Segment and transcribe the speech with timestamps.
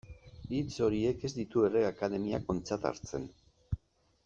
[0.59, 3.29] Hitz horiek ez ditu Errege Akademiak ontzat hartzen.